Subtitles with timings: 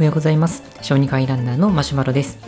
[0.00, 0.62] おはようございます。
[0.80, 2.38] 小児科医ランナーのマシュマロです。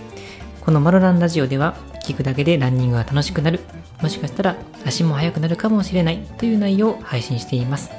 [0.62, 3.60] このマロランラジオでは聞くだけでランニングが楽しくなる。
[4.00, 6.26] もしかしたら足も速くなるかもしれない。
[6.38, 7.90] という内容を配信しています。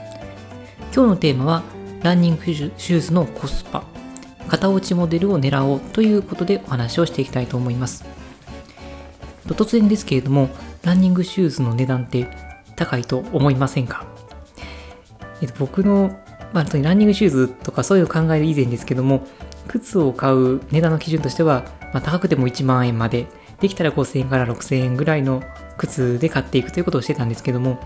[0.92, 1.62] 今日のテーマは
[2.02, 3.84] ランニングシューズのコスパ。
[4.48, 8.06] 型落ちモデルを狙おうということでお話をしていきたいと思います。
[9.46, 10.50] 突然ですけれども
[10.82, 12.28] ランニングシューズの値段って
[12.76, 14.08] 高いと思いませんか、
[15.60, 16.18] 僕の、
[16.54, 19.26] まあ、ランニングシューズとかそういう考える以前ですけども
[19.68, 23.28] 靴を買う値段の基準としては、まあ、高くても1万円まで
[23.60, 25.42] できたら5000円から6000円ぐらいの
[25.78, 27.80] 靴で買っていくということをしてたんですけども、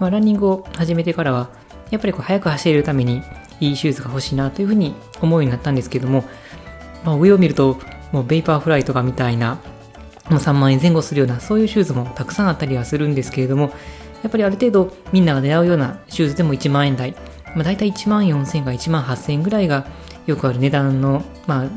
[0.00, 1.50] まあ、ランニングを始めてからは
[1.90, 3.22] やっぱりこう速く走れるために
[3.60, 6.24] いいシューズが欲しいなというふうに思うようになったんですけども、
[7.04, 7.78] まあ、上を見ると
[8.12, 9.58] もうベイパーフライとかみたいな
[10.30, 13.72] もう3万円前後するようなそういうシューズもたくさんあったりはするんですけれども
[14.22, 17.14] やっぱりある程度みんなが狙うようなシューズでも1万円台、
[17.58, 19.84] まあ、大体1万4000円か1万8000円ぐらいが
[20.26, 21.68] よくある値段の、まあ、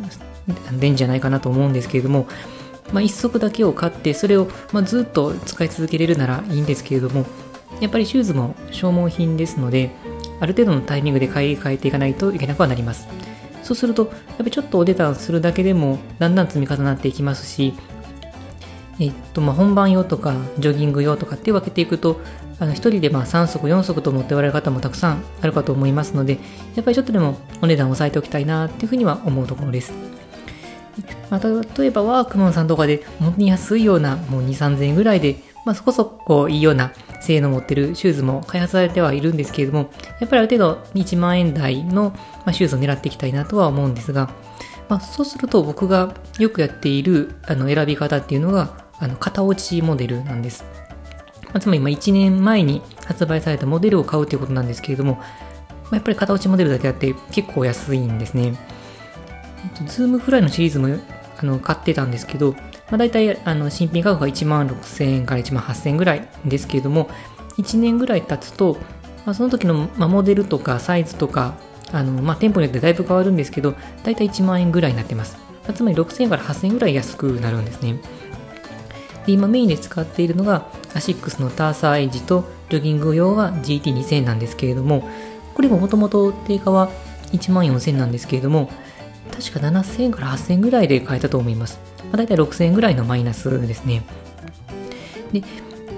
[0.79, 2.27] レンジじゃないかなと思うんですけれども、
[2.93, 7.25] まあ、1足だけを買ってそれを、まあ、ずっと使い続けれるならいいんですけれども
[7.79, 9.89] やっぱりシューズも消耗品ですので
[10.39, 13.07] ある程度のタイミングで買い替えていかないといけなくはなります。
[13.63, 17.73] そうするとやっぱりちょっとお値段するだけでもだんだん積み重なっていきますし
[19.01, 22.21] えっとまあ、本番用とかジョギング用とかって分けていくと
[22.59, 26.37] あの1人でまあ3足4足と持っておられる方もたくさんあるかと思いますので
[26.75, 29.91] やっぱりちょっとでもお値段を抑えておきたいなっていうふうには思うところです、
[31.31, 42.13] まあ、例えばワークマンさんとかで本当に安いようなもう2 3 0 0 0円ぐらいで、まあ、そこそこいいような性能を持ってるシューズも開発されてはいるんですけれどもやっぱりある程度1万円台の
[42.51, 44.29] シューズを狙っていきたいなとは思うんですが、
[44.87, 50.63] まあ、そうすると僕がよくやっているあの選び方っていうのがあの型落ちモデルなんです。
[51.47, 55.21] まあ、つまりま1年前に発売されたモデルを買うということなんですけれども、ま
[55.91, 58.53] あ、やっぱり型落ちモデルだけあって結構安いんですね。
[59.87, 60.87] ズームフライのシリーズも
[61.37, 62.59] あの買ってたんですけど、ま
[62.91, 67.09] あ、大体あの新品価格が1万6000円から1万8000円ぐらいですけれども、
[67.57, 68.77] 1年ぐらい経つと、
[69.25, 71.55] まあ、その時の、まモデルとかサイズとか、
[71.91, 73.73] あのま、店舗によってだいぶ変わるんですけど、
[74.03, 75.37] 大体1万円ぐらいになってます。
[75.75, 77.99] つまり6000円から8000円ぐらい安くなるんですね。
[79.25, 85.07] で今メインで使っているのがアシックスのターサーエイジとジョギング用は GT2000 なんですけれども
[85.53, 86.89] これももともと定価は
[87.31, 88.69] 1万4000なんですけれども
[89.31, 94.03] 確か7000円から8000円ぐらいで買えたと思います、まあ、大体6000円ぐらいのマイナスですね。
[95.31, 95.41] で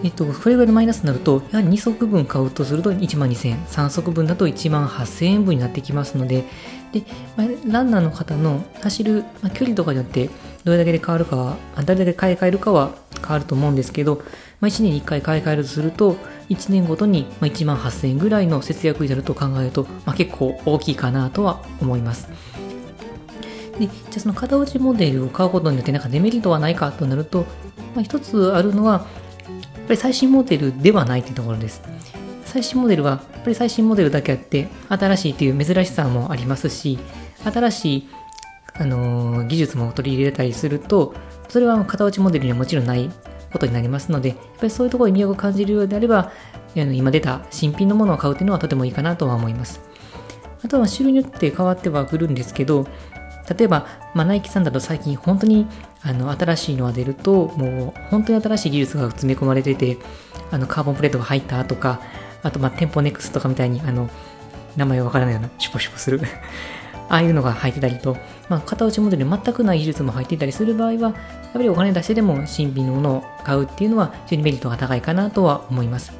[0.04, 6.44] えっと、これぐらいのマイナスになると、やはり2足分買うとすると1万2000円、3足分だと1万8000円分になってきますので、
[6.92, 7.04] で、
[7.38, 10.30] まあ、ランナーの方の走る、まあ、距離とかによって
[10.66, 12.92] どれだけで変わるかは、どれだけ買い替えるかは
[13.24, 14.18] 変わると思うんですけど、
[14.60, 16.16] まあ、1年に1回買い替えるとすると、
[16.50, 22.28] 1年ごとに1万8000円ぐらいの節約になると考えると、まあ、結構大きいかなとは思います。
[23.80, 27.46] で、じゃあその型落ちモデルを買うことによってなんかデメリットはないかとなると、
[27.96, 31.82] まあ、一つあるのは、やっぱり最新モデルではないというところです。
[32.54, 37.00] 最新モデルはやっぱり最新モデルだけあって新しいという珍しさもありますし
[37.44, 38.10] 新しい、
[38.76, 41.16] あの、技術も取り入れたりすると
[41.54, 43.12] それは型落ちモデルにはもちろんない
[43.52, 46.32] ことになりますのでやっぱりそういうところに魅力を感じるようであれば
[46.76, 49.80] 今出た新品のものを買うというのはとてもいいかなとは思います。
[50.66, 52.88] あとは種類によって変わってはくるんですけど
[53.56, 55.68] 例えば、まあ、ナイキさんだと最近本当に
[56.02, 59.98] あの新しいのが出るともう本当に新しい技術が詰め込まれてて
[60.52, 62.00] あのカーボンプレートが入ったとか
[62.44, 64.10] あと、まあ、店舗ネクスとかみたいに、あの、
[64.76, 66.22] 名前がわからないような、シュポシュポする。
[67.10, 68.18] ああいうのが入ってたりと、
[68.50, 71.14] まあ、型落ちモデルに全くない技術も入っていたりする場合は、やっ
[71.54, 76.14] ぱりお金出してでも新品のものを買うっていうのは非常にメリットが高いかなとは思います。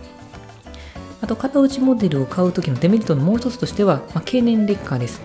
[1.22, 5.22] あと、型落ちモデルを買うときのデメリットのもう一つとしては、まあ、経年劣化です。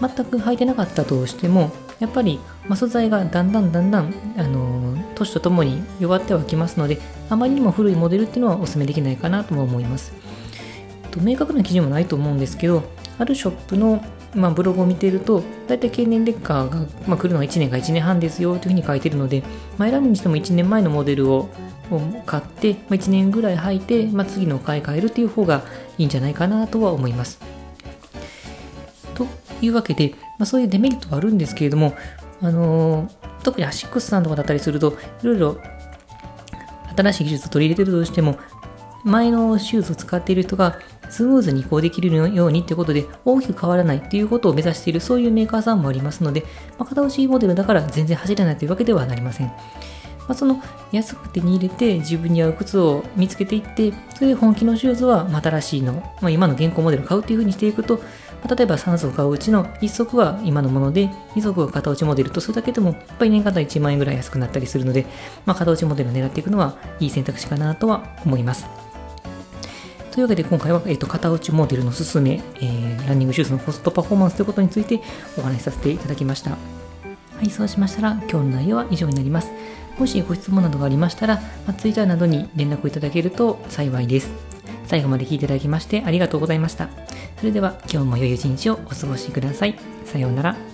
[0.00, 6.98] 全く履いてなかったとしても、やっぱり、まあ、素材がだんだんだんだん、あのー、年とともに弱ってはきますので、
[7.30, 10.12] あまりにも古いモデルっていうのはお勧めできないかなとも思います。
[11.12, 12.82] と明確な基準もないと思うんですけど、
[13.18, 14.02] あるショップの、
[14.34, 19.42] まあ、ブログを見ていると、大体経年劣化が、まあ、来るのは1年か1年半ですよというふうに書いてるので、
[19.78, 21.48] まあ、選ぶにしても1年前のモデルを
[22.24, 25.62] 買って、まあ、1年ぐらい履いて、まあ、次の買い替えるという方が
[25.98, 27.40] いいんじゃないかなとは思います。
[29.14, 29.26] と
[29.60, 31.94] いうわけで、まあ、そういうデメリットはあるんですけれども、
[32.40, 33.10] あのー、
[33.42, 35.58] 特にアシックスさんとかだったりすると、いろいろ
[36.96, 38.38] 新しい技術を取り入れてるとしても、
[39.04, 40.78] 前のシューズを使っている人が
[41.12, 46.40] スムーズに移行できるようにってことで大きく変わらないっていうことを目指しているそういうメーカーさんもありますので、
[46.78, 49.46] まあ、片押しモデルだから全然走れないというわけではなりません。
[49.46, 49.54] ま
[50.30, 50.62] あ、その
[50.92, 58.00] 安く手に入れて自分に合う靴を見つけていってそれで本気のシューズは新しいの、まあ、今の現行モデルを買うっていう風にしていくと、
[58.42, 65.06] ま、例えば3足買ううちの1足は今のもので、2足が型落ちモデルとするだけでも、やっぱり年間で1万円ぐらい安くなったりするので、
[65.44, 68.81] まあ、型落ちモデルを狙っていくのはいい選択肢かなとは思います。
[70.12, 75.00] というわけで今回は、えーと、型落ちモデルのすすめ、えー、ランニングシューズのコストパフォーマンスということについて
[75.38, 76.50] お話しさせていただきました。
[76.50, 76.56] は
[77.42, 79.50] い、そうしましたら今日の内容は以上になります。
[79.98, 81.36] もしご質問などがありましたら、
[81.66, 84.30] まあ、Twitter などに連絡をいただけると幸いです。
[84.86, 86.90] 最後まで聞いていただきましてありがとうございました。
[87.38, 89.78] それでは今日も良い一日をお過ごしください。
[90.04, 90.71] さようなら。